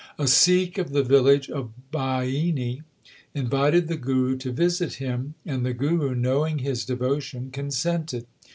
A 0.17 0.25
Sikh 0.25 0.79
of 0.79 0.93
the 0.93 1.03
village 1.03 1.47
of 1.51 1.69
Bhaini 1.91 2.81
invited 3.35 3.87
the 3.87 3.97
Guru 3.97 4.35
to 4.37 4.51
visit 4.51 4.93
him, 4.93 5.35
and 5.45 5.63
the 5.63 5.75
Guru 5.75 6.15
knowing 6.15 6.57
his 6.57 6.85
devotion 6.85 7.51
consented. 7.51 8.25